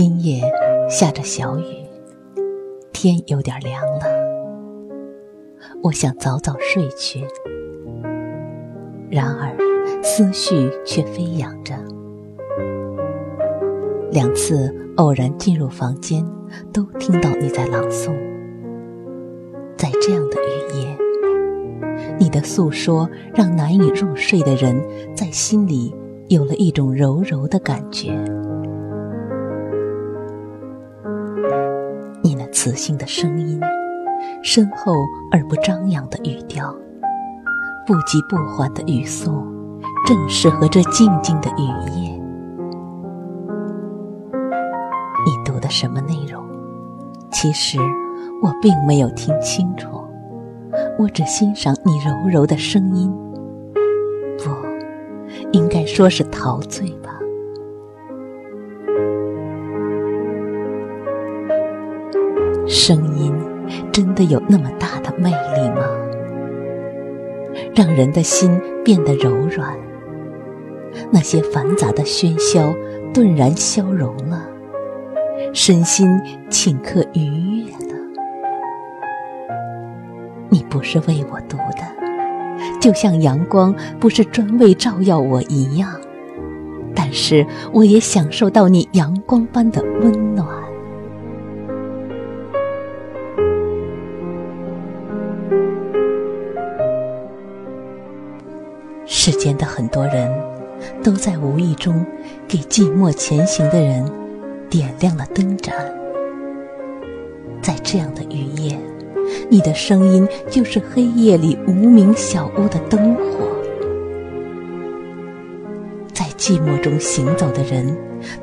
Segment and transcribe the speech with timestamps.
[0.00, 0.40] 今夜
[0.88, 1.64] 下着小雨，
[2.92, 4.06] 天有点凉了。
[5.82, 7.26] 我想早早睡去，
[9.10, 9.56] 然而
[10.00, 11.74] 思绪却飞扬着。
[14.12, 16.24] 两次偶然进入房间，
[16.72, 18.14] 都听到你在朗诵。
[19.76, 20.96] 在这样的雨夜，
[22.20, 24.80] 你的诉说让难以入睡的人
[25.12, 25.92] 在心里
[26.28, 28.16] 有了一种柔柔的感觉。
[32.58, 33.60] 磁性的声音，
[34.42, 34.92] 深厚
[35.30, 36.74] 而不张扬的语调，
[37.86, 39.30] 不急不缓的语速，
[40.04, 41.62] 正适合这静静的雨
[41.94, 42.10] 夜。
[45.24, 46.44] 你读的什么内容？
[47.30, 47.78] 其实
[48.42, 49.86] 我并没有听清楚，
[50.98, 53.08] 我只欣赏你柔柔的声音。
[54.36, 54.50] 不，
[55.52, 57.14] 应该说是陶醉吧。
[62.68, 63.34] 声音
[63.90, 65.82] 真的有那么大的魅力吗？
[67.74, 69.74] 让人的心变得柔软，
[71.10, 72.74] 那些繁杂的喧嚣
[73.14, 74.46] 顿然消融了，
[75.54, 76.08] 身心
[76.50, 77.96] 顷刻愉悦了。
[80.50, 85.90] 你不是为我读的，就像阳光不是专为照耀我一样，
[86.94, 90.46] 但是我也享受到你阳光般的温暖。
[99.30, 100.32] 世间的很多人，
[101.04, 102.02] 都在无意中
[102.48, 104.10] 给寂寞前行的人
[104.70, 105.74] 点亮了灯盏。
[107.60, 108.78] 在这样的雨夜，
[109.50, 113.22] 你的声音就是黑夜里无名小屋的灯火。
[116.14, 117.94] 在寂寞中行走的人，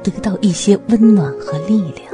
[0.03, 2.05] 得到一些温暖和力量。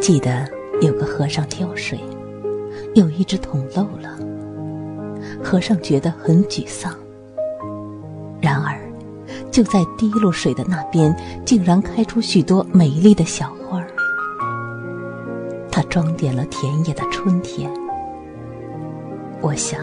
[0.00, 0.48] 记得
[0.80, 1.98] 有个和尚挑水，
[2.94, 4.21] 有一只桶漏了。
[5.42, 6.94] 和尚觉得很沮丧。
[8.40, 8.78] 然而，
[9.50, 11.14] 就在滴落水的那边，
[11.44, 13.86] 竟然开出许多美丽的小花儿。
[15.70, 17.70] 它装点了田野的春天。
[19.40, 19.80] 我想，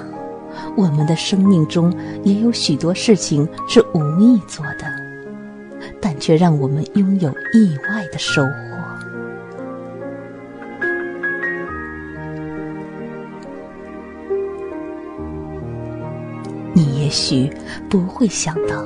[0.75, 1.93] 我们的生命中
[2.23, 4.85] 也有许多事情是无意做的，
[5.99, 8.68] 但却让我们拥有意外的收获。
[17.09, 17.51] 也许
[17.89, 18.85] 不会想到，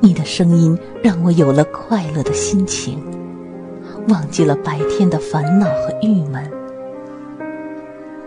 [0.00, 3.00] 你的声音让我有了快乐的心情，
[4.08, 6.50] 忘记了白天的烦恼和郁闷，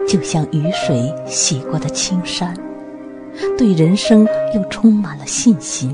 [0.08, 2.56] 就像雨水洗过的青山，
[3.58, 4.26] 对人生
[4.56, 5.94] 又充满了信心。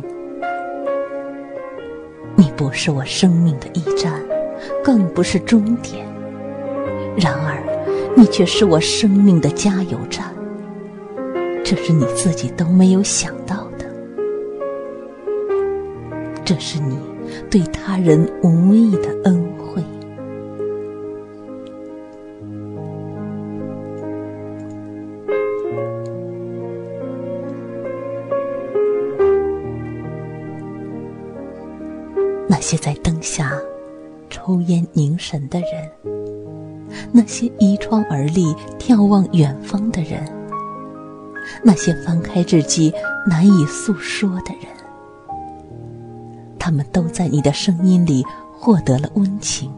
[2.36, 4.22] 你不是我生命的驿站，
[4.84, 6.06] 更不是终点，
[7.18, 7.58] 然而，
[8.16, 10.32] 你却是我生命的加油站。
[11.70, 13.86] 这是你自己都没有想到的，
[16.44, 16.98] 这是你
[17.48, 19.84] 对他人无意的恩惠。
[32.48, 33.52] 那些在灯下
[34.28, 35.92] 抽烟凝神的人，
[37.12, 40.39] 那些倚窗而立眺望远方的人。
[41.64, 42.94] 那些翻开日记
[43.28, 44.68] 难以诉说的人，
[46.58, 49.72] 他们都在你的声音里获得了温情。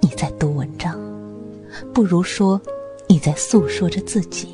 [0.00, 0.98] 你在读文章，
[1.92, 2.60] 不如说
[3.08, 4.48] 你在诉说着自己，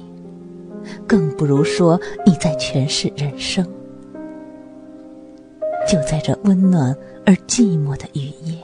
[1.07, 3.67] 更不如说你在诠释人生。
[5.89, 6.97] 就在这温暖
[7.27, 8.57] 而寂寞的雨夜，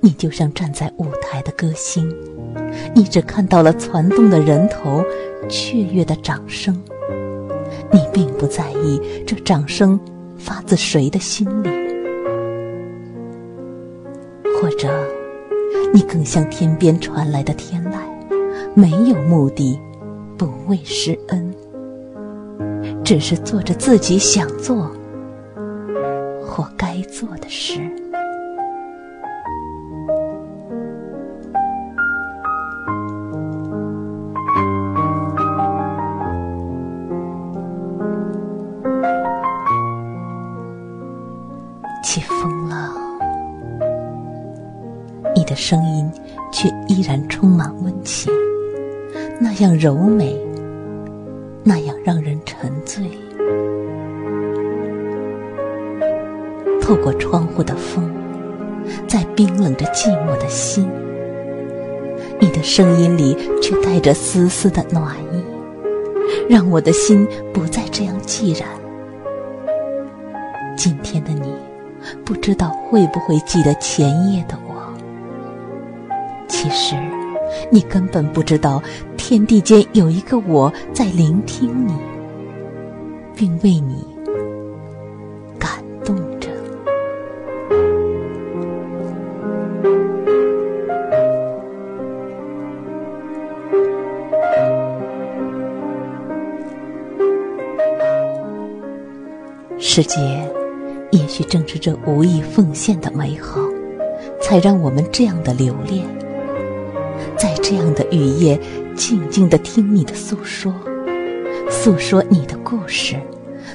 [0.00, 2.10] 你就像站在舞台的歌星。
[2.94, 5.02] 你只看到了攒动的人头，
[5.48, 6.80] 雀跃的掌声。
[7.90, 9.98] 你并不在意这掌声
[10.36, 11.68] 发自谁的心里，
[14.60, 14.88] 或者，
[15.92, 17.92] 你更像天边传来的天籁，
[18.74, 19.78] 没有目的，
[20.38, 21.54] 不为施恩，
[23.04, 24.90] 只是做着自己想做
[26.44, 27.80] 或该做的事。
[45.72, 46.12] 声音
[46.52, 48.30] 却依然充满温情，
[49.40, 50.38] 那样柔美，
[51.64, 53.02] 那样让人沉醉。
[56.78, 58.12] 透过窗户的风，
[59.08, 60.86] 在冰冷着寂寞的心，
[62.38, 65.42] 你的声音里却带着丝丝的暖意，
[66.50, 68.68] 让我的心不再这样寂然。
[70.76, 71.50] 今天的你。
[72.26, 74.71] 不知道会不会记得前夜的我？
[76.62, 76.94] 其实，
[77.72, 78.80] 你根本不知道，
[79.16, 81.92] 天地间有一个我在聆听你，
[83.34, 84.06] 并为你
[85.58, 86.48] 感动着。
[99.80, 100.16] 世界。
[101.10, 103.60] 也许正是这无意奉献的美好，
[104.40, 106.06] 才让我们这样的留恋，
[107.72, 108.60] 这样的雨夜，
[108.94, 110.70] 静静的听你的诉说，
[111.70, 113.16] 诉说你的故事，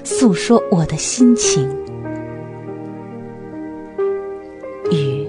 [0.03, 1.67] 诉说我的心情。
[4.91, 5.27] 雨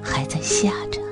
[0.00, 1.02] 还在下着，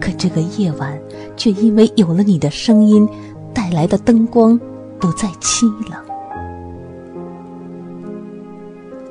[0.00, 0.96] 可这个夜晚
[1.36, 3.04] 却因为有了你的声音
[3.52, 4.56] 带来的灯光，
[5.00, 6.00] 不再凄冷。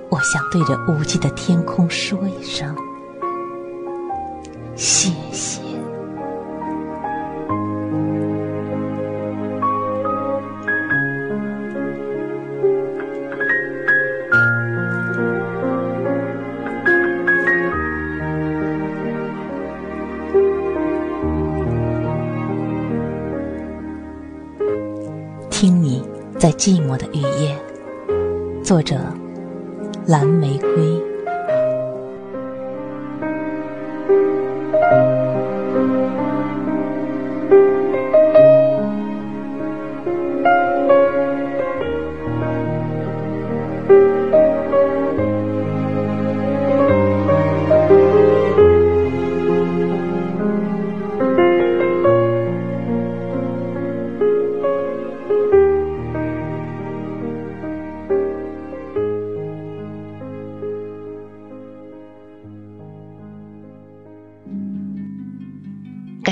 [0.09, 2.73] 我想对着无际的天空说一声
[4.73, 5.66] 谢谢。
[25.59, 26.03] 听你
[26.37, 27.57] 在寂寞的雨夜，
[28.63, 28.95] 作者。
[30.05, 31.16] 蓝玫瑰。